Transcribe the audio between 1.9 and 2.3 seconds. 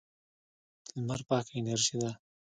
ده.